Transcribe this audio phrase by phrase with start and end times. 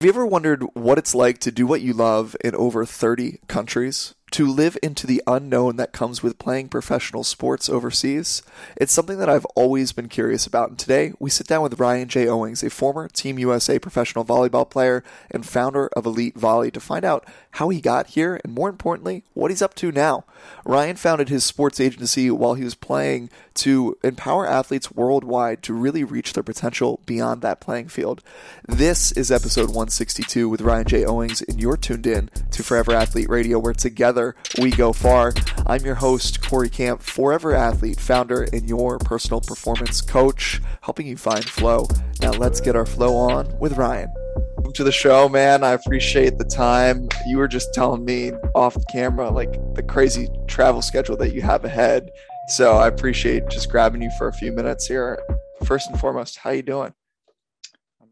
[0.00, 3.40] Have you ever wondered what it's like to do what you love in over 30
[3.48, 4.14] countries?
[4.32, 8.42] To live into the unknown that comes with playing professional sports overseas.
[8.76, 12.08] It's something that I've always been curious about, and today we sit down with Ryan
[12.08, 12.28] J.
[12.28, 17.04] Owings, a former Team USA professional volleyball player and founder of Elite Volley, to find
[17.04, 20.24] out how he got here and, more importantly, what he's up to now.
[20.64, 26.04] Ryan founded his sports agency while he was playing to empower athletes worldwide to really
[26.04, 28.22] reach their potential beyond that playing field.
[28.66, 31.04] This is episode 162 with Ryan J.
[31.04, 35.32] Owings, and you're tuned in to Forever Athlete Radio, where together together, we go far.
[35.66, 41.16] I'm your host, Corey Camp, Forever Athlete, founder, and your personal performance coach, helping you
[41.16, 41.88] find flow.
[42.20, 44.12] Now, let's get our flow on with Ryan.
[44.56, 45.64] Welcome to the show, man.
[45.64, 47.08] I appreciate the time.
[47.26, 51.64] You were just telling me off camera, like the crazy travel schedule that you have
[51.64, 52.10] ahead.
[52.48, 55.18] So I appreciate just grabbing you for a few minutes here.
[55.64, 56.92] First and foremost, how you doing?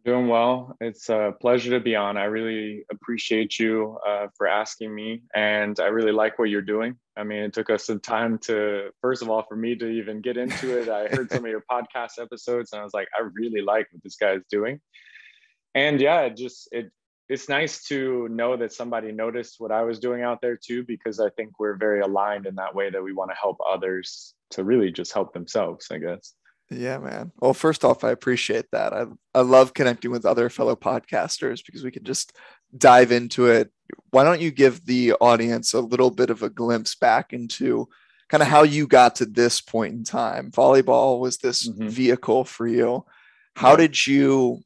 [0.05, 0.77] Doing well.
[0.81, 2.17] It's a pleasure to be on.
[2.17, 6.97] I really appreciate you uh, for asking me, and I really like what you're doing.
[7.17, 10.21] I mean, it took us some time to, first of all, for me to even
[10.21, 10.89] get into it.
[10.89, 14.03] I heard some of your podcast episodes, and I was like, I really like what
[14.03, 14.81] this guy is doing.
[15.75, 16.91] And yeah, it just it
[17.29, 21.21] it's nice to know that somebody noticed what I was doing out there too, because
[21.21, 24.65] I think we're very aligned in that way that we want to help others to
[24.65, 25.89] really just help themselves.
[25.91, 26.35] I guess.
[26.71, 27.33] Yeah, man.
[27.41, 28.93] Well, first off, I appreciate that.
[28.93, 32.37] I I love connecting with other fellow podcasters because we can just
[32.77, 33.71] dive into it.
[34.11, 37.89] Why don't you give the audience a little bit of a glimpse back into
[38.29, 40.51] kind of how you got to this point in time?
[40.51, 41.89] Volleyball was this mm-hmm.
[41.89, 43.05] vehicle for you.
[43.57, 44.63] How did you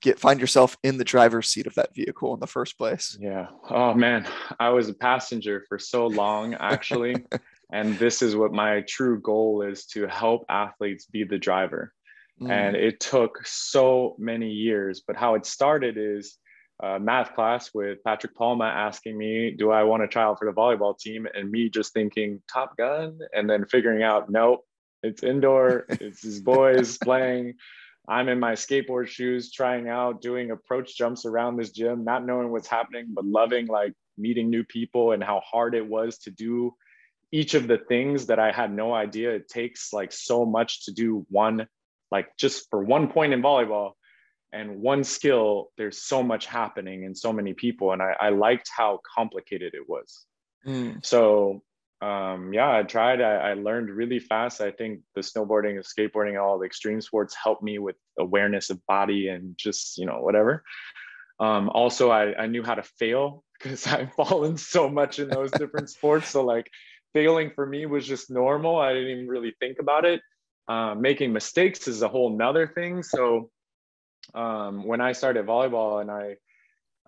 [0.00, 3.18] get find yourself in the driver's seat of that vehicle in the first place?
[3.20, 3.48] Yeah.
[3.68, 4.26] Oh man,
[4.58, 7.16] I was a passenger for so long actually.
[7.72, 11.92] and this is what my true goal is to help athletes be the driver.
[12.40, 12.50] Mm.
[12.50, 16.38] and it took so many years but how it started is
[16.82, 20.46] a math class with patrick palma asking me do i want to try out for
[20.46, 21.26] the volleyball team?
[21.34, 23.18] And me just thinking top gun?
[23.34, 24.64] And then figuring out nope
[25.02, 27.54] it's indoor it's these boys playing.
[28.08, 32.50] I'm in my skateboard shoes trying out doing approach jumps around this gym not knowing
[32.50, 36.74] what's happening but loving like meeting new people and how hard it was to do
[37.32, 40.92] each of the things that I had no idea it takes like so much to
[40.92, 41.66] do one,
[42.10, 43.92] like just for one point in volleyball
[44.52, 47.92] and one skill, there's so much happening and so many people.
[47.92, 50.26] And I, I liked how complicated it was.
[50.66, 51.04] Mm.
[51.06, 51.62] So
[52.02, 53.20] um, yeah, I tried.
[53.20, 54.62] I, I, learned really fast.
[54.62, 58.70] I think the snowboarding and skateboarding and all the extreme sports helped me with awareness
[58.70, 60.64] of body and just, you know, whatever.
[61.40, 65.50] Um, also, I, I knew how to fail because I've fallen so much in those
[65.50, 66.30] different sports.
[66.30, 66.70] So like
[67.12, 68.76] failing for me was just normal.
[68.76, 70.20] I didn't even really think about it.
[70.68, 73.02] Uh, making mistakes is a whole nother thing.
[73.02, 73.50] So
[74.34, 76.36] um, when I started volleyball and I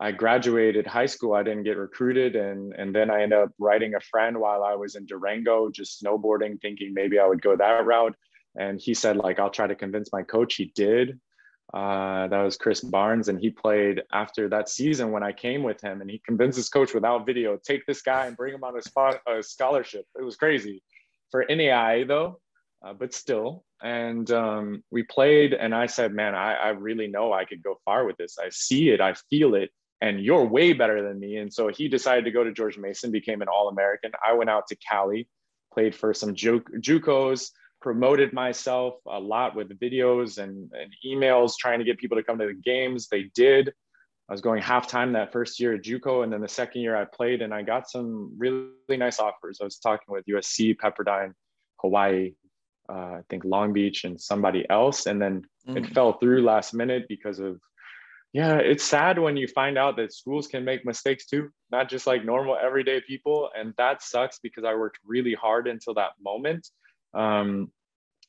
[0.00, 3.94] I graduated high school, I didn't get recruited, and and then I ended up writing
[3.94, 7.86] a friend while I was in Durango, just snowboarding, thinking maybe I would go that
[7.86, 8.16] route.
[8.56, 10.56] And he said like I'll try to convince my coach.
[10.56, 11.20] He did,
[11.74, 15.80] uh, that was Chris Barnes, and he played after that season when I came with
[15.80, 18.76] him, and he convinced his coach without video, take this guy and bring him on
[18.76, 20.04] a, spot, a scholarship.
[20.18, 20.82] It was crazy
[21.30, 22.40] for NAIA though,
[22.84, 23.64] uh, but still.
[23.82, 27.78] And um, we played, and I said, man, I, I really know I could go
[27.86, 28.36] far with this.
[28.38, 29.70] I see it, I feel it,
[30.02, 31.38] and you're way better than me.
[31.38, 34.12] And so he decided to go to George Mason, became an All American.
[34.24, 35.26] I went out to Cali,
[35.72, 37.50] played for some Ju- JUCOs
[37.82, 42.38] promoted myself a lot with videos and, and, emails trying to get people to come
[42.38, 43.08] to the games.
[43.08, 43.72] They did.
[44.28, 47.04] I was going halftime that first year at JUCO, and then the second year I
[47.04, 49.58] played, and I got some really, really nice offers.
[49.60, 51.32] I was talking with USC, Pepperdine,
[51.80, 52.34] Hawaii,
[52.88, 55.76] uh, I think Long Beach, and somebody else, and then mm.
[55.76, 57.60] it fell through last minute because of.
[58.32, 62.06] Yeah, it's sad when you find out that schools can make mistakes too, not just
[62.06, 66.66] like normal everyday people, and that sucks because I worked really hard until that moment
[67.14, 67.70] um,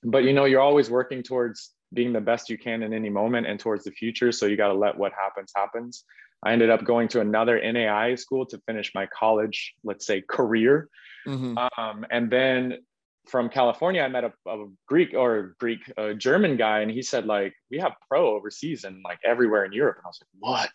[0.03, 3.47] but you know, you're always working towards being the best you can in any moment
[3.47, 4.31] and towards the future.
[4.31, 6.03] So you got to let what happens happens.
[6.44, 10.89] I ended up going to another NAI school to finish my college, let's say, career.
[11.25, 11.57] Mm-hmm.
[11.80, 12.80] Um, and then
[13.27, 17.25] from California, I met a, a Greek or Greek a German guy, and he said
[17.25, 19.97] like we have pro overseas and like everywhere in Europe.
[19.97, 20.71] And I was like, what?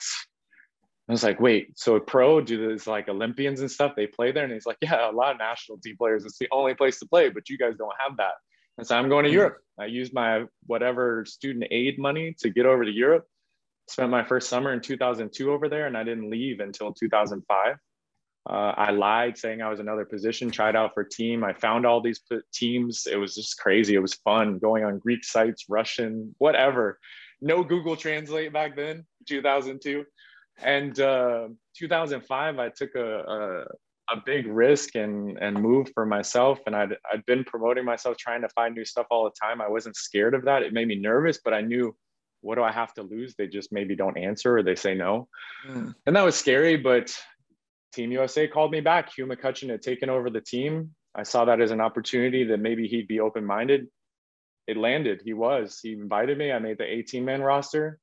[1.08, 3.94] I was like, wait, so a pro do this like Olympians and stuff?
[3.96, 6.24] They play there, and he's like, yeah, a lot of national team players.
[6.26, 8.34] It's the only place to play, but you guys don't have that.
[8.76, 9.58] And so I'm going to Europe.
[9.80, 13.26] I used my whatever student aid money to get over to Europe.
[13.88, 17.76] Spent my first summer in 2002 over there, and I didn't leave until 2005.
[18.48, 21.42] Uh, I lied saying I was another position, tried out for team.
[21.42, 22.20] I found all these
[22.52, 23.06] teams.
[23.10, 23.94] It was just crazy.
[23.94, 26.98] It was fun going on Greek sites, Russian, whatever.
[27.40, 30.04] No Google Translate back then, 2002
[30.62, 33.64] and uh, 2005, I took a, a
[34.10, 38.40] a big risk and and move for myself and I'd I'd been promoting myself trying
[38.40, 39.60] to find new stuff all the time.
[39.60, 40.62] I wasn't scared of that.
[40.62, 41.94] It made me nervous, but I knew
[42.40, 43.34] what do I have to lose?
[43.36, 45.28] They just maybe don't answer or they say no.
[45.68, 45.94] Mm.
[46.06, 47.14] And that was scary, but
[47.92, 49.12] Team USA called me back.
[49.12, 50.94] Hugh McCutcheon had taken over the team.
[51.14, 53.88] I saw that as an opportunity that maybe he'd be open-minded.
[54.68, 55.22] It landed.
[55.24, 55.80] He was.
[55.82, 56.52] He invited me.
[56.52, 57.98] I made the 18-man roster.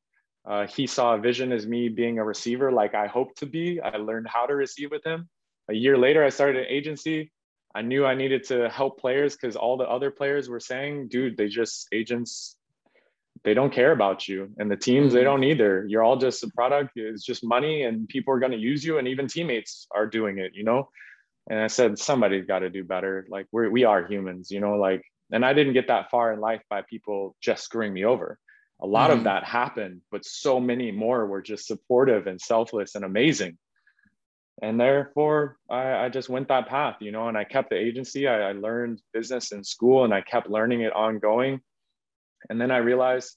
[0.47, 3.81] Uh, he saw a vision as me being a receiver like I hoped to be.
[3.81, 5.27] I learned how to receive with him
[5.69, 7.31] a year later, I started an agency.
[7.73, 11.37] I knew I needed to help players because all the other players were saying, dude,
[11.37, 12.55] they just agents,
[13.43, 14.49] they don't care about you.
[14.57, 15.15] And the teams, mm-hmm.
[15.15, 15.85] they don't either.
[15.87, 16.91] You're all just a product.
[16.95, 18.97] It's just money and people are going to use you.
[18.97, 20.89] And even teammates are doing it, you know?
[21.49, 23.27] And I said, somebody's got to do better.
[23.29, 26.39] Like we're, we are humans, you know, like, and I didn't get that far in
[26.39, 28.39] life by people just screwing me over.
[28.81, 29.19] A lot mm-hmm.
[29.19, 33.57] of that happened, but so many more were just supportive and selfless and amazing.
[34.61, 38.27] And therefore I, I, just went that path you know and i kept the agency.
[38.27, 41.59] I, I, learned business in school and i kept learning it ongoing.
[42.49, 43.35] And then i realized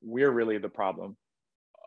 [0.00, 1.16] we're really the problem.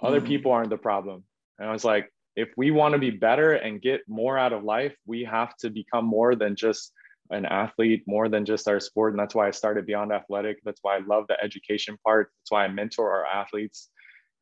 [0.02, 0.28] Other mm.
[0.28, 1.24] people aren't the problem.
[1.58, 4.64] And i was like if we want to be better and get more out of
[4.64, 6.94] life we have to become more than just
[7.32, 10.58] an athlete more than just our sport and that's why i started beyond athletic.
[10.64, 12.32] That's why i love the education part.
[12.42, 13.90] That's why i mentor our athletes.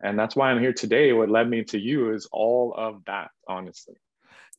[0.04, 1.14] And that's why i'm here today.
[1.14, 3.96] What led me to you is all of that honestly.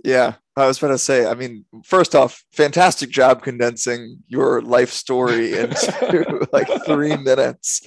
[0.04, 4.90] Yeah, I was going to say, I mean, first off, fantastic job condensing your life
[4.90, 7.80] story into like three minutes,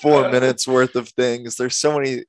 [0.00, 1.56] four minutes worth of things.
[1.56, 2.24] There's so many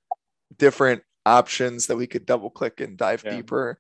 [0.58, 3.36] different options that we could double click and dive yeah.
[3.36, 3.78] deeper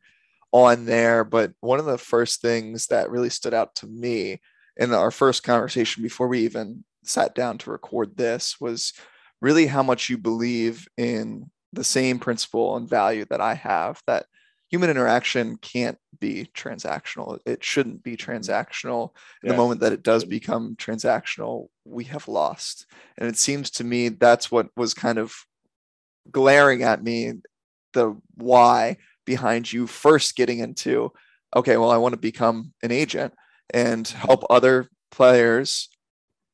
[0.51, 1.23] on there.
[1.23, 4.39] But one of the first things that really stood out to me
[4.77, 8.93] in our first conversation before we even sat down to record this was
[9.41, 14.25] really how much you believe in the same principle and value that I have that
[14.69, 17.39] human interaction can't be transactional.
[17.45, 18.31] It shouldn't be mm-hmm.
[18.31, 19.11] transactional.
[19.43, 19.51] Yes.
[19.51, 22.85] The moment that it does become transactional, we have lost.
[23.17, 25.33] And it seems to me that's what was kind of
[26.31, 27.33] glaring at me
[27.93, 31.11] the why behind you first getting into
[31.55, 33.33] okay, well, I want to become an agent
[33.73, 35.89] and help other players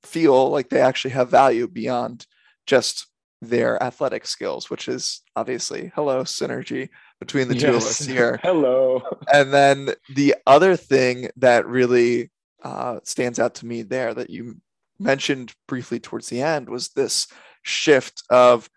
[0.04, 2.28] feel like they actually have value beyond
[2.68, 3.08] just
[3.42, 6.90] their athletic skills, which is obviously hello synergy
[7.20, 7.64] between the yes.
[7.64, 8.40] two of us here.
[8.44, 9.02] hello.
[9.32, 12.32] And then the other thing that really
[12.64, 14.58] uh, stands out to me there that you
[15.00, 17.28] mentioned briefly towards the end was this
[17.64, 18.70] shift of,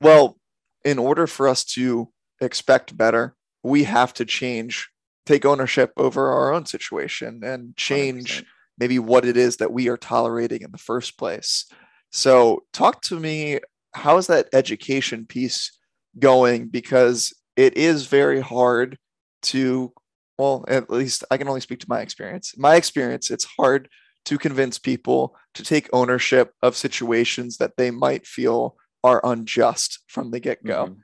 [0.00, 0.38] well,
[0.84, 2.08] in order for us to
[2.44, 4.88] expect better, we have to change,
[5.26, 8.44] take ownership over our own situation and change 100%.
[8.78, 11.66] maybe what it is that we are tolerating in the first place.
[12.10, 13.60] So, talk to me
[13.94, 15.72] how is that education piece
[16.18, 16.68] going?
[16.68, 18.98] Because it is very hard
[19.42, 19.92] to,
[20.38, 22.54] well, at least I can only speak to my experience.
[22.56, 23.88] My experience, it's hard
[24.26, 30.30] to convince people to take ownership of situations that they might feel are unjust from
[30.30, 30.86] the get go.
[30.86, 31.00] Mm-hmm.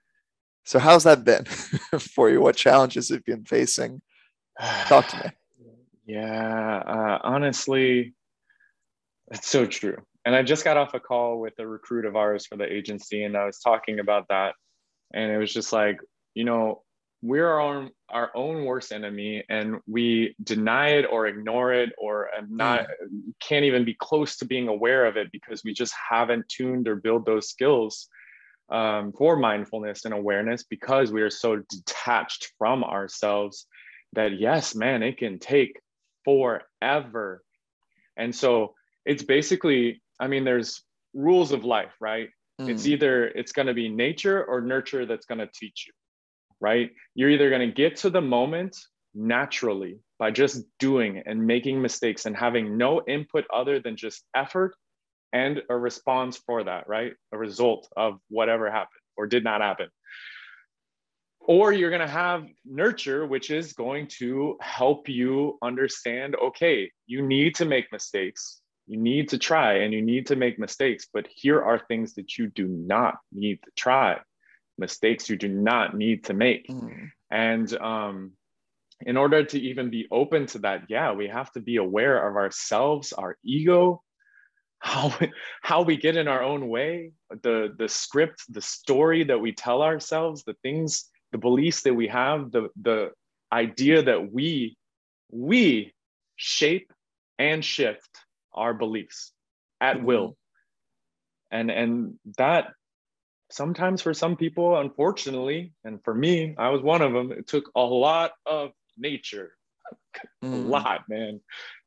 [0.64, 1.44] So, how's that been
[1.98, 2.40] for you?
[2.40, 4.02] What challenges have you been facing?
[4.86, 5.22] Talk to me.
[6.06, 8.14] Yeah, uh, honestly,
[9.30, 12.46] it's so true and I just got off a call with a recruit of ours
[12.46, 14.54] for the agency, and I was talking about that,
[15.14, 15.98] and it was just like,
[16.34, 16.82] you know,
[17.22, 22.28] we're our own our own worst enemy, and we deny it or ignore it, or
[22.48, 23.32] not mm.
[23.40, 26.96] can't even be close to being aware of it because we just haven't tuned or
[26.96, 28.08] built those skills
[28.70, 33.66] um, for mindfulness and awareness because we are so detached from ourselves
[34.12, 35.80] that yes, man, it can take
[36.24, 37.42] forever,
[38.16, 38.74] and so
[39.04, 40.82] it's basically I mean, there's
[41.14, 42.28] rules of life, right?
[42.60, 42.68] Mm.
[42.68, 45.94] It's either it's going to be nature or nurture that's going to teach you,
[46.60, 46.90] right?
[47.14, 48.76] You're either going to get to the moment
[49.14, 54.76] naturally by just doing and making mistakes and having no input other than just effort
[55.32, 57.12] and a response for that, right?
[57.32, 59.88] A result of whatever happened or did not happen.
[61.40, 67.26] Or you're going to have nurture, which is going to help you understand okay, you
[67.26, 68.60] need to make mistakes
[68.90, 72.36] you need to try and you need to make mistakes, but here are things that
[72.36, 74.18] you do not need to try,
[74.78, 76.66] mistakes you do not need to make.
[76.66, 77.10] Mm.
[77.30, 78.32] And um,
[79.02, 82.34] in order to even be open to that, yeah, we have to be aware of
[82.34, 84.02] ourselves, our ego,
[84.80, 85.32] how we,
[85.62, 89.82] how we get in our own way, the the script, the story that we tell
[89.82, 93.12] ourselves, the things, the beliefs that we have, the the
[93.52, 94.76] idea that we
[95.30, 95.92] we
[96.36, 96.92] shape
[97.38, 98.10] and shift
[98.52, 99.32] our beliefs
[99.80, 100.06] at mm-hmm.
[100.06, 100.36] will
[101.50, 102.72] and and that
[103.50, 107.70] sometimes for some people, unfortunately, and for me, I was one of them, it took
[107.74, 109.52] a lot of nature.
[110.42, 110.52] Mm.
[110.52, 111.40] a lot, man.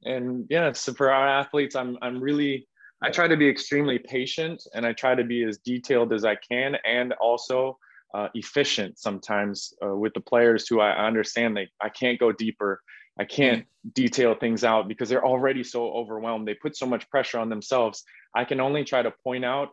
[0.03, 2.67] And yeah, so for our athletes, I'm I'm really
[3.03, 6.35] I try to be extremely patient and I try to be as detailed as I
[6.35, 7.77] can and also
[8.13, 12.81] uh, efficient sometimes uh, with the players who I understand they I can't go deeper.
[13.19, 16.47] I can't detail things out because they're already so overwhelmed.
[16.47, 18.03] They put so much pressure on themselves.
[18.35, 19.69] I can only try to point out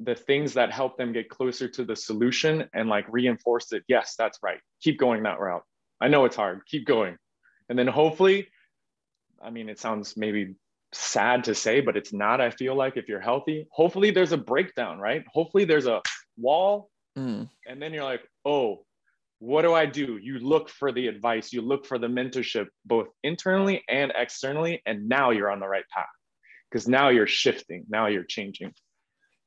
[0.00, 3.82] the things that help them get closer to the solution and like reinforce it.
[3.88, 4.60] Yes, that's right.
[4.80, 5.64] Keep going that route.
[6.00, 6.64] I know it's hard.
[6.66, 7.16] Keep going.
[7.68, 8.48] And then hopefully,
[9.42, 10.54] I mean, it sounds maybe
[10.92, 12.40] sad to say, but it's not.
[12.40, 15.24] I feel like if you're healthy, hopefully there's a breakdown, right?
[15.32, 16.02] Hopefully there's a
[16.36, 16.90] wall.
[17.16, 17.48] Mm.
[17.66, 18.84] And then you're like, oh,
[19.38, 20.18] what do I do?
[20.22, 24.82] You look for the advice, you look for the mentorship, both internally and externally.
[24.84, 26.06] And now you're on the right path
[26.70, 28.72] because now you're shifting, now you're changing.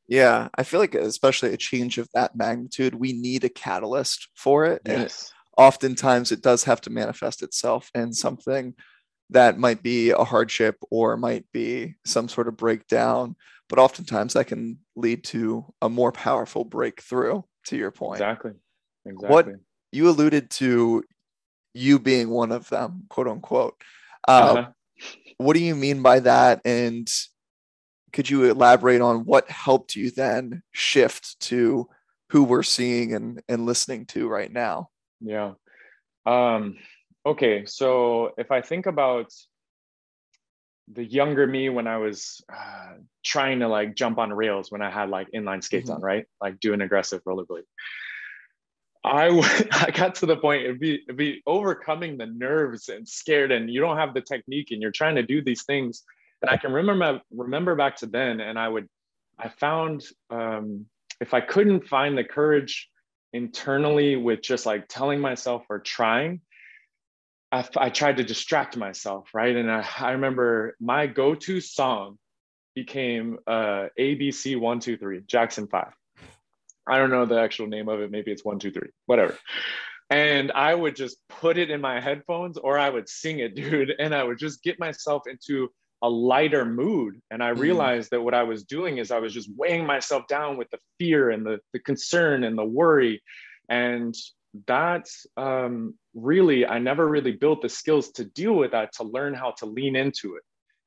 [0.08, 4.66] Yeah, I feel like especially a change of that magnitude, we need a catalyst for
[4.66, 4.82] it.
[4.86, 5.32] Yes.
[5.58, 8.74] And oftentimes it does have to manifest itself in something
[9.34, 13.36] that might be a hardship or might be some sort of breakdown,
[13.70, 18.22] but oftentimes that can lead to a more powerful breakthrough to your point.
[18.22, 18.52] Exactly.
[19.06, 19.30] Exactly.
[19.30, 19.48] What
[19.92, 21.04] you alluded to
[21.74, 23.76] you being one of them, quote unquote.
[24.28, 24.70] Uh, uh-huh.
[25.38, 26.62] What do you mean by that?
[26.66, 27.10] And
[28.12, 31.90] could you elaborate on what helped you then shift to
[32.30, 34.90] who we're seeing and, and listening to right now?
[35.20, 35.54] Yeah.
[36.26, 36.78] Um,
[37.26, 37.66] okay.
[37.66, 39.32] So if I think about
[40.90, 44.90] the younger me when I was uh, trying to like jump on rails when I
[44.90, 45.98] had like inline skates mm-hmm.
[45.98, 46.26] on, right?
[46.42, 47.64] Like do an aggressive rollerblade.
[49.06, 53.08] I, w- I got to the point it'd be it'd be overcoming the nerves and
[53.08, 56.04] scared and you don't have the technique and you're trying to do these things
[56.44, 58.88] and I can remember remember back to then, and I would
[59.40, 60.86] I found um,
[61.22, 62.90] if I couldn't find the courage
[63.32, 66.42] internally with just like telling myself or trying,
[67.54, 69.56] I, I tried to distract myself, right?
[69.56, 72.18] And I, I remember my go-to song
[72.74, 75.94] became uh, ABC One Two Three Jackson Five.
[76.88, 78.10] I don't know the actual name of it.
[78.10, 79.38] Maybe it's one two three, whatever.
[80.10, 83.94] And I would just put it in my headphones or I would sing it, dude.
[84.00, 85.70] And I would just get myself into
[86.02, 87.22] a lighter mood.
[87.30, 87.60] And I mm.
[87.60, 88.12] realized mm.
[88.12, 91.30] that what I was doing is I was just weighing myself down with the fear
[91.30, 93.22] and the, the concern and the worry.
[93.70, 94.16] And
[94.68, 99.34] that's um, really, I never really built the skills to deal with that, to learn
[99.34, 100.44] how to lean into it.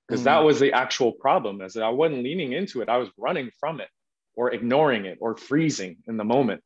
[0.07, 0.25] Because mm.
[0.25, 2.89] that was the actual problem is that I wasn't leaning into it.
[2.89, 3.89] I was running from it
[4.35, 6.63] or ignoring it or freezing in the moment.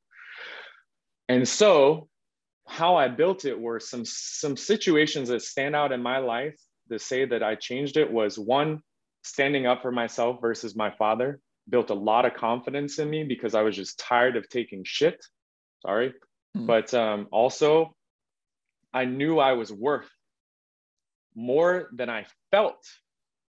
[1.28, 2.08] And so
[2.66, 6.58] how I built it were some some situations that stand out in my life
[6.90, 8.82] to say that I changed it was one,
[9.22, 13.54] standing up for myself versus my father built a lot of confidence in me because
[13.54, 15.24] I was just tired of taking shit.
[15.82, 16.12] Sorry.
[16.56, 16.66] Mm.
[16.66, 17.94] But um, also,
[18.92, 20.08] I knew I was worth
[21.34, 22.84] more than I felt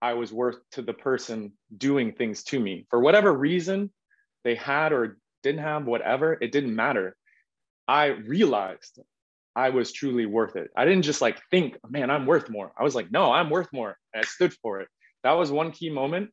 [0.02, 2.86] I was worth to the person doing things to me.
[2.90, 3.92] For whatever reason
[4.44, 7.16] they had or didn't have, whatever, it didn't matter.
[7.88, 9.00] I realized
[9.56, 10.70] I was truly worth it.
[10.76, 12.72] I didn't just like think, man, I'm worth more.
[12.78, 13.98] I was like, no, I'm worth more.
[14.14, 14.88] And I stood for it.
[15.24, 16.30] That was one key moment.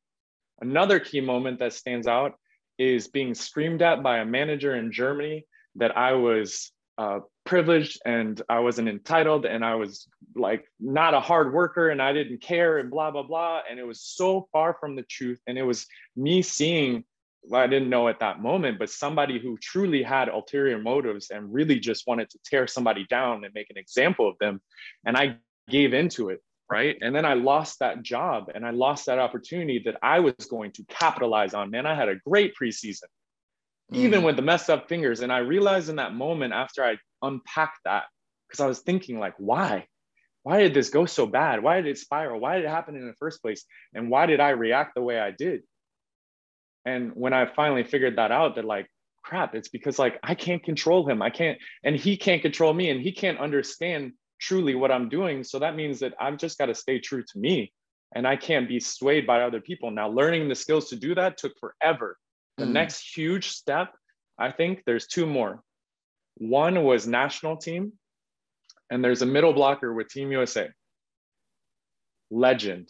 [0.60, 2.34] Another key moment that stands out
[2.78, 8.40] is being screamed at by a manager in Germany that I was uh, privileged and
[8.48, 12.78] I wasn't entitled and I was like not a hard worker and I didn't care
[12.78, 13.62] and blah, blah, blah.
[13.68, 15.40] And it was so far from the truth.
[15.46, 17.04] And it was me seeing
[17.46, 21.52] well, I didn't know at that moment, but somebody who truly had ulterior motives and
[21.52, 24.60] really just wanted to tear somebody down and make an example of them.
[25.04, 25.36] And I
[25.68, 26.40] gave into it.
[26.70, 26.96] Right.
[27.02, 30.72] And then I lost that job and I lost that opportunity that I was going
[30.72, 31.70] to capitalize on.
[31.70, 33.04] Man, I had a great preseason,
[33.92, 33.96] mm.
[33.96, 35.20] even with the messed up fingers.
[35.20, 38.04] And I realized in that moment after I unpacked that,
[38.48, 39.86] because I was thinking, like, why?
[40.42, 41.62] Why did this go so bad?
[41.62, 42.40] Why did it spiral?
[42.40, 43.64] Why did it happen in the first place?
[43.94, 45.62] And why did I react the way I did?
[46.84, 48.88] And when I finally figured that out, that like,
[49.22, 51.22] crap, it's because like I can't control him.
[51.22, 55.44] I can't, and he can't control me, and he can't understand truly what I'm doing.
[55.44, 57.72] So that means that I've just got to stay true to me
[58.14, 59.90] and I can't be swayed by other people.
[59.90, 62.16] Now, learning the skills to do that took forever.
[62.58, 62.72] The mm.
[62.72, 63.94] next huge step,
[64.38, 65.62] I think there's two more.
[66.36, 67.92] One was national team,
[68.90, 70.70] and there's a middle blocker with Team USA.
[72.30, 72.88] Legend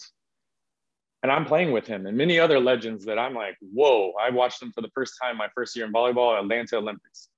[1.24, 4.60] and I'm playing with him and many other legends that I'm like, whoa, I watched
[4.60, 7.30] them for the first time my first year in volleyball, Atlanta Olympics.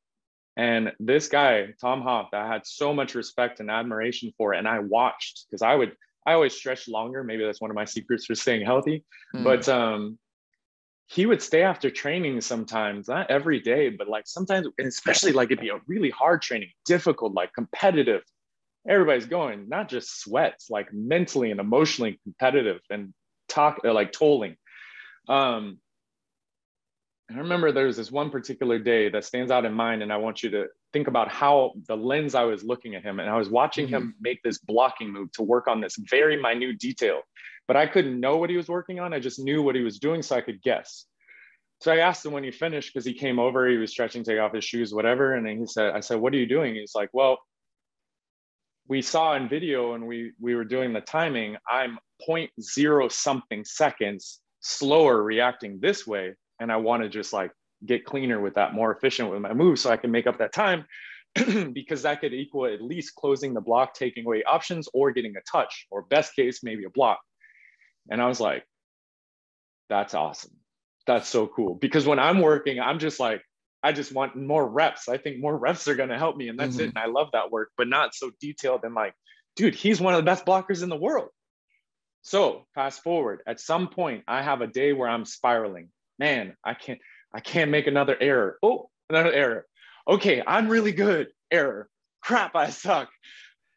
[0.56, 4.66] And this guy, Tom Hoff, that I had so much respect and admiration for, and
[4.66, 5.94] I watched because I would,
[6.26, 7.22] I always stretch longer.
[7.22, 9.04] Maybe that's one of my secrets for staying healthy.
[9.36, 9.44] Mm.
[9.44, 10.18] But um,
[11.08, 15.46] he would stay after training sometimes, not every day, but like sometimes, and especially like
[15.46, 18.22] it'd be a really hard training, difficult, like competitive.
[18.88, 23.14] Everybody's going, not just sweats, like mentally and emotionally competitive and
[23.48, 24.56] talk, uh, like tolling.
[25.28, 25.78] Um,
[27.30, 30.16] I remember there was this one particular day that stands out in mind, and I
[30.16, 33.36] want you to think about how the lens I was looking at him, and I
[33.36, 33.94] was watching mm-hmm.
[33.94, 37.22] him make this blocking move to work on this very minute detail
[37.66, 39.12] but I couldn't know what he was working on.
[39.12, 41.06] I just knew what he was doing so I could guess.
[41.80, 44.38] So I asked him when he finished because he came over, he was stretching, take
[44.38, 45.34] off his shoes, whatever.
[45.34, 46.74] And then he said, I said, What are you doing?
[46.74, 47.38] He's like, Well,
[48.88, 51.56] we saw in video and we we were doing the timing.
[51.70, 56.34] I'm 0.0 something seconds slower reacting this way.
[56.60, 57.50] And I want to just like
[57.84, 60.54] get cleaner with that, more efficient with my moves so I can make up that
[60.54, 60.86] time
[61.72, 65.40] because that could equal at least closing the block, taking away options, or getting a
[65.50, 67.18] touch, or best case, maybe a block.
[68.10, 68.64] And I was like,
[69.88, 70.52] that's awesome.
[71.06, 71.74] That's so cool.
[71.74, 73.42] Because when I'm working, I'm just like,
[73.82, 75.08] I just want more reps.
[75.08, 76.48] I think more reps are going to help me.
[76.48, 76.86] And that's mm-hmm.
[76.86, 76.94] it.
[76.94, 79.14] And I love that work, but not so detailed and like,
[79.54, 81.28] dude, he's one of the best blockers in the world.
[82.22, 85.90] So fast forward, at some point, I have a day where I'm spiraling.
[86.18, 86.98] Man, I can't,
[87.32, 88.58] I can't make another error.
[88.62, 89.66] Oh, another error.
[90.08, 91.28] Okay, I'm really good.
[91.52, 91.88] Error.
[92.22, 93.08] Crap, I suck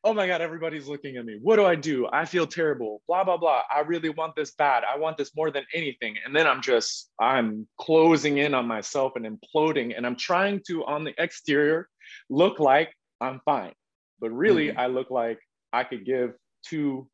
[0.04, 1.38] oh my God, everybody's looking at me.
[1.42, 2.08] What do I do?
[2.12, 3.62] I feel terrible, blah, blah, blah.
[3.74, 4.84] I really want this bad.
[4.84, 6.16] I want this more than anything.
[6.26, 9.96] And then I'm just, I'm closing in on myself and imploding.
[9.96, 11.90] And I'm trying to, on the exterior,
[12.30, 13.74] look like I'm fine.
[14.22, 14.80] But really, mm-hmm.
[14.80, 15.40] I look like
[15.74, 16.34] I could give
[16.66, 17.10] two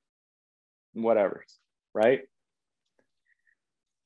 [0.93, 1.43] whatever,
[1.93, 2.21] right?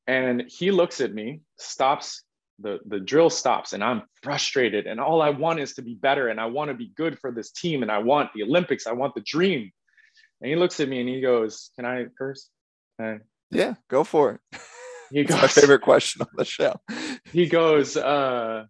[0.08, 2.24] And he looks at me, stops
[2.62, 6.28] the the drill stops and i'm frustrated and all i want is to be better
[6.28, 8.92] and i want to be good for this team and i want the olympics i
[8.92, 9.72] want the dream.
[10.42, 12.50] And he looks at me and he goes can i curse?
[13.00, 13.20] Can I?
[13.51, 14.62] yeah go for it.
[15.12, 16.75] He goes, my favorite question on the show.
[17.34, 18.66] He goes uh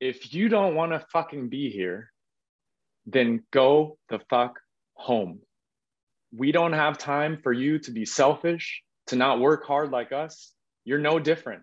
[0.00, 2.10] if you don't want to fucking be here
[3.04, 4.60] then go the fuck
[4.94, 5.40] home.
[6.34, 10.52] We don't have time for you to be selfish to not work hard like us.
[10.84, 11.62] You're no different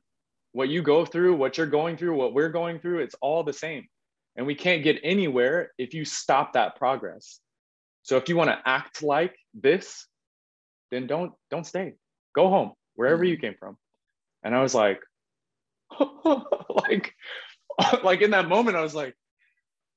[0.51, 3.53] what you go through, what you're going through, what we're going through, it's all the
[3.53, 3.87] same.
[4.35, 7.39] And we can't get anywhere if you stop that progress.
[8.03, 10.07] So if you want to act like this,
[10.91, 11.93] then don't don't stay.
[12.35, 13.47] Go home, wherever you mm-hmm.
[13.47, 13.77] came from.
[14.43, 15.01] And I was like,
[15.99, 17.13] like,
[18.03, 19.15] like in that moment, I was like,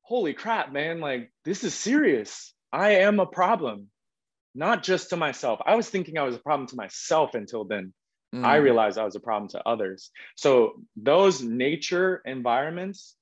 [0.02, 2.52] holy crap, man, like this is serious.
[2.72, 3.88] I am a problem,
[4.54, 5.60] not just to myself.
[5.64, 7.92] I was thinking I was a problem to myself until then.
[8.34, 8.44] Mm.
[8.44, 10.10] I realized I was a problem to others.
[10.36, 13.14] So those nature environments,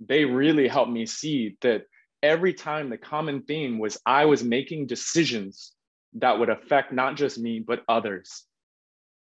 [0.00, 1.84] they really helped me see that
[2.22, 5.72] every time the common theme was I was making decisions
[6.14, 8.44] that would affect not just me, but others.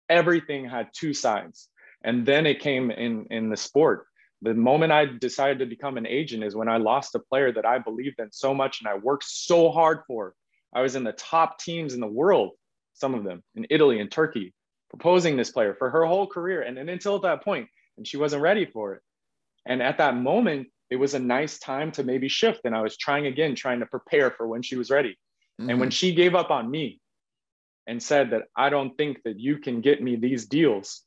[0.09, 1.69] Everything had two sides.
[2.03, 4.05] And then it came in, in the sport.
[4.43, 7.65] The moment I decided to become an agent is when I lost a player that
[7.65, 10.35] I believed in so much and I worked so hard for.
[10.73, 12.51] I was in the top teams in the world,
[12.93, 14.53] some of them in Italy and Turkey
[14.89, 16.62] proposing this player for her whole career.
[16.62, 17.67] And, and until that point,
[17.98, 19.02] and she wasn't ready for it.
[19.65, 22.62] And at that moment, it was a nice time to maybe shift.
[22.65, 25.17] And I was trying again, trying to prepare for when she was ready.
[25.60, 25.69] Mm-hmm.
[25.69, 25.93] And when mm-hmm.
[25.93, 27.00] she gave up on me
[27.88, 31.02] and said that I don't think that you can get me these deals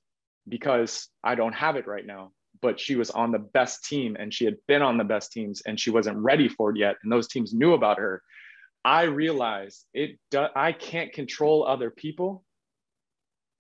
[0.49, 4.33] because I don't have it right now, but she was on the best team and
[4.33, 6.97] she had been on the best teams and she wasn't ready for it yet.
[7.03, 8.23] And those teams knew about her.
[8.85, 10.19] I realized it.
[10.31, 12.45] Do, I can't control other people,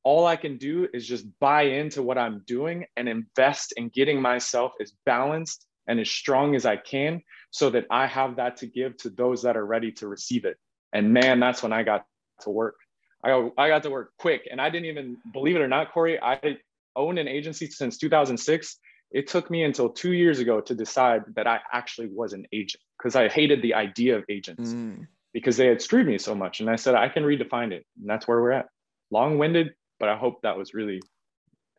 [0.09, 4.23] all I can do is just buy into what I'm doing and invest in getting
[4.23, 8.67] myself as balanced and as strong as I can so that I have that to
[8.67, 10.57] give to those that are ready to receive it.
[10.95, 12.07] And man, that's when I got
[12.41, 12.77] to work.
[13.23, 14.49] I got, I got to work quick.
[14.51, 16.57] And I didn't even believe it or not, Corey, I
[16.97, 18.79] owned an agency since 2006.
[19.11, 22.83] It took me until two years ago to decide that I actually was an agent
[22.97, 25.07] because I hated the idea of agents mm.
[25.35, 26.61] because they had screwed me so much.
[26.61, 27.85] And I said, I can redefine it.
[28.01, 28.69] And that's where we're at.
[29.11, 31.01] Long winded, but I hope that was really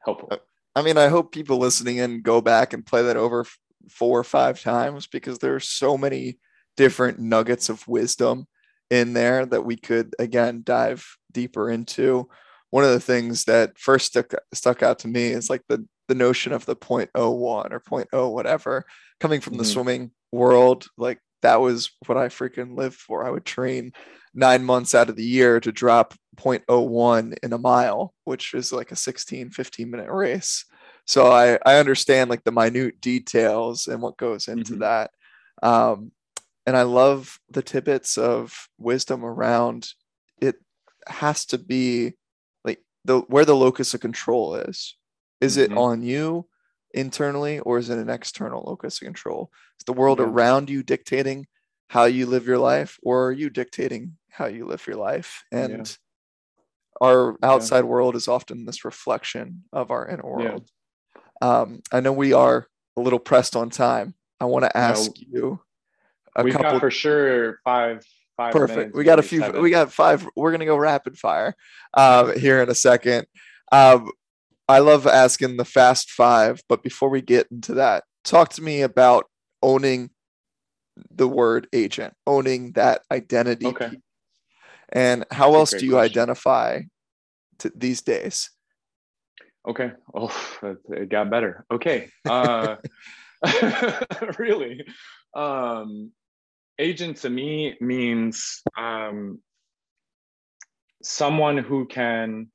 [0.03, 0.31] helpful.
[0.75, 3.45] I mean, I hope people listening in go back and play that over
[3.89, 6.37] four or five times because there are so many
[6.77, 8.47] different nuggets of wisdom
[8.89, 12.27] in there that we could again dive deeper into.
[12.69, 16.15] One of the things that first stuck stuck out to me is like the the
[16.15, 18.83] notion of the 0.01 or 0.0 whatever
[19.19, 19.59] coming from mm-hmm.
[19.59, 23.25] the swimming world like that was what I freaking lived for.
[23.25, 23.93] I would train
[24.33, 28.91] nine months out of the year to drop 0.01 in a mile, which is like
[28.91, 30.65] a 16, 15 minute race.
[31.05, 34.81] So I, I understand like the minute details and what goes into mm-hmm.
[34.81, 35.11] that.
[35.63, 36.11] Um,
[36.65, 39.89] and I love the tidbits of wisdom around
[40.39, 40.55] it
[41.07, 42.13] has to be
[42.63, 44.95] like the where the locus of control is.
[45.41, 45.77] Is it Mhm.
[45.77, 46.47] on you
[46.93, 49.51] internally or is it an external locus of control?
[49.79, 50.25] Is the world Yeah.
[50.25, 51.47] around you dictating
[51.87, 55.43] how you live your life or are you dictating how you live your life?
[55.51, 55.65] Yeah.
[55.65, 55.97] And
[57.01, 60.49] our outside world is often this reflection of our inner Yeah.
[60.49, 60.69] world.
[61.41, 64.15] Um, I know we are a little pressed on time.
[64.39, 65.61] I want to Yeah, ask you
[66.35, 68.05] a We've couple got for sure five
[68.37, 68.95] five Perfect.
[68.95, 69.41] We got a few.
[69.41, 69.61] seven.
[69.61, 70.27] We got five.
[70.35, 71.55] We're gonna go rapid fire
[71.93, 73.27] um, here in a second.
[73.71, 74.11] Um,
[74.69, 78.83] I love asking the fast five, but before we get into that, talk to me
[78.83, 79.25] about
[79.63, 80.11] owning
[81.09, 83.89] the word agent, owning that identity, Okay.
[83.89, 83.99] piece.
[84.91, 86.11] and how else do you question.
[86.21, 86.81] identify
[87.57, 88.51] to these days?
[89.67, 89.91] Okay.
[90.13, 90.29] Oh,
[90.61, 91.65] it- it got better.
[91.71, 92.09] Okay.
[92.27, 92.75] Uh,
[94.37, 94.85] really.
[95.33, 96.11] Um,
[96.77, 99.41] agent to me means um,
[101.01, 102.51] someone who can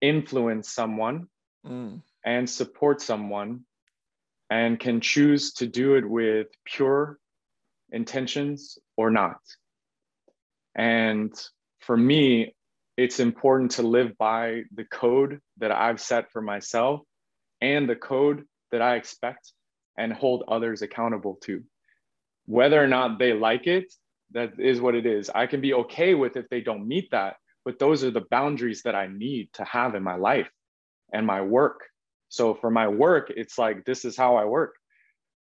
[0.00, 1.28] influence someone
[1.66, 3.60] Mm, and support someone
[4.50, 7.18] and can choose to do it with pure
[7.92, 9.38] intentions or not.
[10.74, 11.32] And
[11.78, 12.54] for me,
[12.96, 17.00] it's important to live by the code that I've set for myself
[17.60, 19.52] and the code that I expect
[19.96, 21.62] and hold others accountable to.
[22.46, 23.92] Whether or not they like it,
[24.32, 25.30] that is what it is.
[25.30, 28.82] I can be okay with if they don't meet that, but those are the boundaries
[28.82, 30.50] that I need to have in my life
[31.12, 31.80] and my work.
[32.28, 34.74] So for my work, it's like, this is how I work.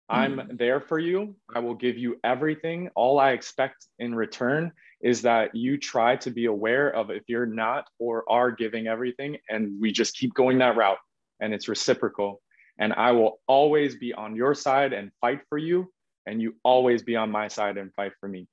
[0.09, 0.55] I'm hmm.
[0.57, 1.35] there for you.
[1.55, 2.89] I will give you everything.
[2.95, 7.45] All I expect in return is that you try to be aware of if you're
[7.45, 10.97] not or are giving everything, and we just keep going that route
[11.39, 12.41] and it's reciprocal.
[12.77, 15.91] And I will always be on your side and fight for you,
[16.25, 18.47] and you always be on my side and fight for me.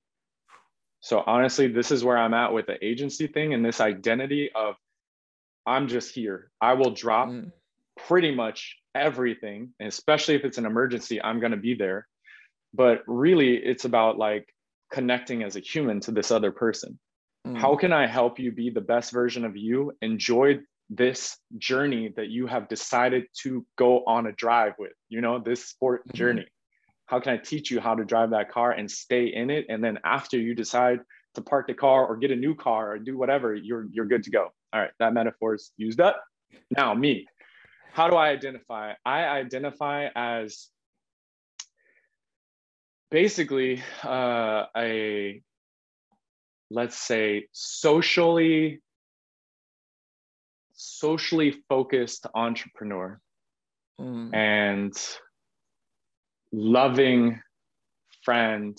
[1.01, 4.75] So honestly, this is where I'm at with the agency thing and this identity of
[5.69, 6.51] I'm just here.
[6.61, 7.53] I will drop mm,
[7.97, 12.09] pretty much everything, and especially if it's an emergency, I'm going to be there.
[12.75, 14.49] But really, it's about like
[14.93, 16.99] connecting as a human to this other person.
[17.47, 19.93] mm, How can I help you be the best version of you?
[20.03, 25.39] Enjoy this journey that you have decided to go on a drive with, you know,
[25.39, 26.15] this sport Mhm.
[26.15, 26.47] journey.
[27.07, 29.67] How can I teach you how to drive that car and stay in it?
[29.69, 31.01] And then after you decide
[31.35, 34.25] to park the car or get a new car or do whatever, you're you're good
[34.25, 34.53] to go.
[34.73, 36.23] All right, that metaphor is used up.
[36.71, 37.27] Now, me,
[37.93, 38.93] how do I identify?
[39.05, 40.69] I identify as
[43.11, 45.43] basically uh, a,
[46.71, 48.81] let's say, socially
[50.79, 53.21] socially focused entrepreneur
[54.01, 54.33] mm.
[54.33, 54.93] and
[56.53, 57.41] loving
[58.23, 58.79] friend,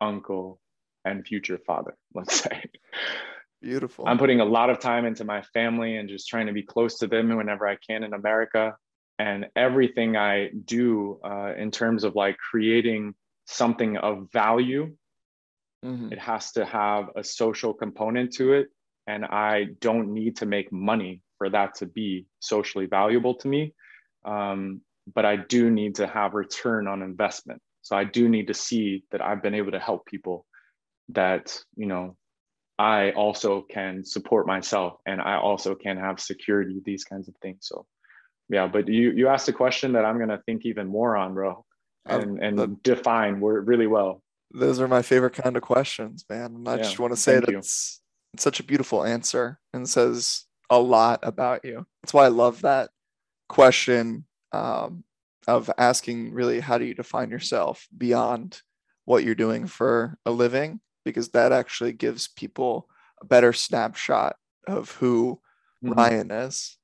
[0.00, 0.60] uncle,
[1.04, 1.96] and future father.
[2.12, 2.64] Let's say.
[3.60, 4.06] Beautiful.
[4.06, 6.98] I'm putting a lot of time into my family and just trying to be close
[6.98, 8.76] to them whenever I can in America.
[9.18, 13.14] And everything I do uh, in terms of like creating
[13.46, 14.96] something of value,
[15.84, 16.12] Mhm.
[16.12, 18.68] it has to have a social component to it.
[19.06, 23.74] And I don't need to make money for that to be socially valuable to me.
[24.24, 27.62] Um, but I do need to have return on investment.
[27.82, 30.44] So I do need to see that I've been able to help people
[31.10, 32.16] that, you know,
[32.78, 37.58] I also can support myself and I also can have security, these kinds of things.
[37.62, 37.86] So
[38.48, 41.64] yeah, but you you asked a question that I'm gonna think even more on, bro,
[42.06, 44.22] Um, and and the- define really well.
[44.52, 46.54] Those are my favorite kind of questions, man.
[46.54, 48.00] And I Yeah, just want to say that it's,
[48.32, 51.84] it's such a beautiful answer and says a lot about you.
[52.02, 52.90] That's why I love that
[53.50, 55.04] question um,
[55.46, 58.62] of asking really how do you define yourself beyond
[59.04, 62.88] what you're doing for a living, because that actually gives people
[63.20, 65.40] a better snapshot of who
[65.84, 65.96] Mhm.
[65.96, 66.76] Ryan is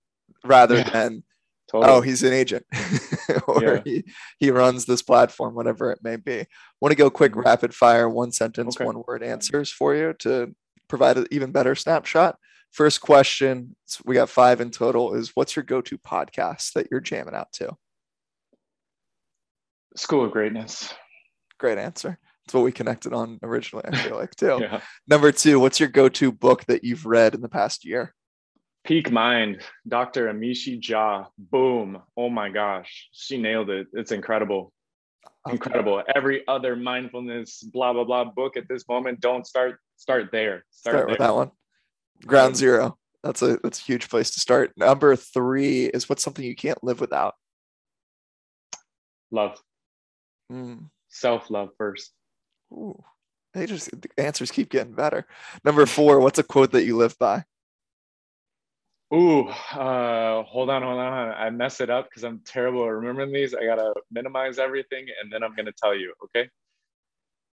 [0.45, 0.91] rather Yeah.
[0.91, 1.25] than
[1.71, 1.93] Totally.
[1.93, 2.65] oh he's an agent
[3.49, 3.81] or Yeah.
[3.85, 4.05] he,
[4.39, 6.47] he runs this platform whatever it may be
[6.81, 7.45] want to go quick Mhm.
[7.45, 8.85] rapid fire one sentence Okay.
[8.85, 10.55] one word answers for you to
[10.89, 12.39] provide an even better snapshot
[12.71, 17.35] first question we got five in total is what's your go-to podcast that you're jamming
[17.35, 17.77] out to
[19.97, 20.93] School of Greatness.
[21.59, 24.81] great answer it's what we connected on originally i feel like too Yeah.
[25.07, 28.15] number two what's your go-to book that you've read in the past year
[28.85, 30.31] Peak Mind, Dr.
[30.31, 31.27] Amishi Jha.
[31.39, 32.03] Boom.
[32.19, 33.09] Oh my gosh.
[33.13, 33.87] She nailed it.
[33.95, 34.75] It's incredible.
[35.49, 36.03] Incredible.
[36.15, 40.67] Every other mindfulness, blah, blah, blah book at this moment, don't start, start there.
[40.69, 41.51] Start, start with that one
[42.27, 46.45] ground zero that's a that's a huge place to start number three is what's something
[46.45, 47.35] you can't live without
[49.35, 49.61] Love.
[50.53, 50.91] Mm.
[51.09, 52.13] Self love first.
[52.75, 53.03] Ooh,
[53.53, 55.27] they just the answers keep getting better.
[55.65, 57.45] Number four, what's a quote that you live by?
[59.13, 61.31] Ooh, uh, hold on, hold on.
[61.31, 63.55] I mess it up because I'm terrible at remembering these.
[63.55, 66.15] I gotta minimize everything and then I'm gonna tell you.
[66.25, 66.51] Okay.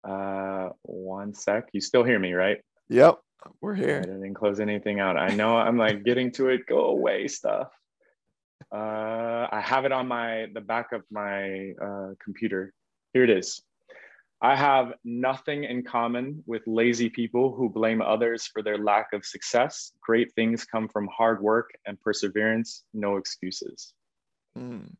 [0.03, 1.67] Uh, one sec.
[1.73, 2.59] You still hear me, right?
[2.87, 3.19] Yep,
[3.59, 3.99] we're here.
[4.01, 5.17] I didn't close anything out.
[5.17, 6.65] I know I'm like getting to it.
[6.65, 7.67] Go away stuff.
[8.71, 12.73] Uh, I have it on my the back of my uh, computer.
[13.13, 13.61] Here it is.
[14.41, 19.25] I have nothing in common with lazy people who blame others for their lack of
[19.25, 19.91] success.
[20.01, 23.93] Great things come from hard work and perseverance, no excuses.
[24.57, 24.95] Mm,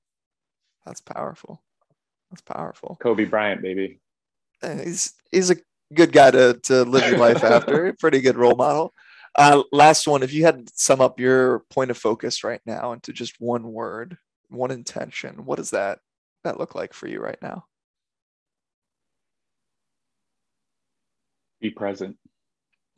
[0.86, 1.62] that's powerful.
[2.30, 2.98] That's powerful.
[3.02, 4.02] Kobe Bryant, baby.
[4.62, 5.56] He's he's a
[5.94, 7.94] good guy to to live your life after.
[7.94, 8.94] Pretty good role model.
[9.38, 10.22] Uh, last one.
[10.22, 13.72] If you had to sum up your point of focus right now into just one
[13.72, 14.18] word,
[14.50, 16.00] one intention, what does that
[16.44, 17.66] that look like for you right now?
[21.62, 22.18] Be present.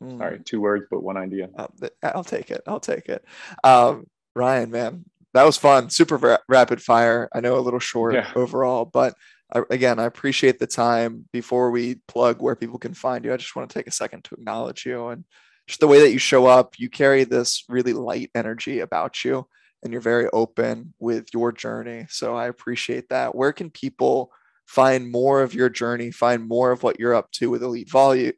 [0.02, 0.18] Mm.
[0.18, 1.48] Sorry, two words, but one idea.
[1.56, 1.68] Uh,
[2.02, 2.62] I'll take it.
[2.66, 3.24] I'll take it.
[3.62, 5.90] Um, Ryan, man, that was fun.
[5.90, 7.28] Super ra- rapid fire.
[7.32, 8.30] I know a little short yeah.
[8.34, 9.14] overall, but
[9.54, 11.28] I, again, I appreciate the time.
[11.32, 14.24] Before we plug where people can find you, I just want to take a second
[14.24, 15.24] to acknowledge you and
[15.66, 16.78] just the way that you show up.
[16.78, 19.46] You carry this really light energy about you,
[19.82, 22.06] and you're very open with your journey.
[22.08, 23.34] So I appreciate that.
[23.34, 24.32] Where can people
[24.66, 28.32] find more of your journey, find more of what you're up to with Elite Volley,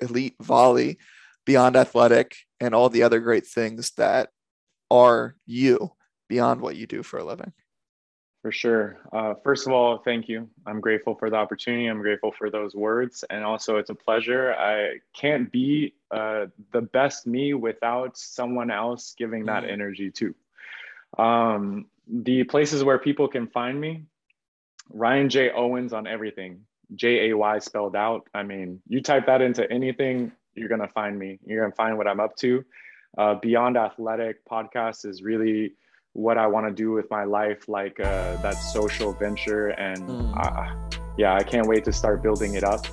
[0.00, 0.98] Elite Volley,
[1.44, 4.30] Beyond Athletic, and all the other great things that
[4.90, 5.92] are you
[6.28, 7.52] beyond what you do for a living?
[8.42, 8.98] For sure.
[9.10, 10.50] Uh, first of all, thank you.
[10.66, 11.86] I'm grateful for the opportunity.
[11.86, 13.24] I'm grateful for those words.
[13.30, 14.54] And also, it's a pleasure.
[14.54, 19.72] I can't be uh, the best me without someone else giving that mm.
[19.72, 20.34] energy too.
[21.16, 24.04] Um, the places where people can find me
[24.90, 25.50] Ryan J.
[25.50, 26.66] Owens on everything.
[26.94, 28.28] J A Y spelled out.
[28.34, 31.38] I mean, you type that into anything, you're going to find me.
[31.44, 32.64] You're going to find what I'm up to.
[33.16, 35.74] Uh, Beyond Athletic podcast is really
[36.14, 39.68] what I want to do with my life, like uh, that social venture.
[39.68, 40.32] And mm.
[40.36, 42.86] uh, yeah, I can't wait to start building it up.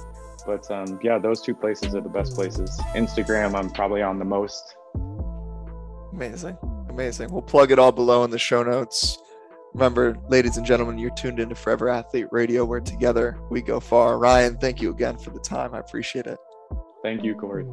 [0.45, 2.69] But um, yeah, those two places are the best places.
[2.93, 4.75] Instagram, I'm probably on the most.
[6.13, 6.57] Amazing.
[6.89, 7.31] Amazing.
[7.31, 9.17] We'll plug it all below in the show notes.
[9.73, 14.17] Remember, ladies and gentlemen, you're tuned into Forever Athlete Radio, where together we go far.
[14.17, 15.73] Ryan, thank you again for the time.
[15.73, 16.38] I appreciate it.
[17.03, 17.65] Thank you, Corey.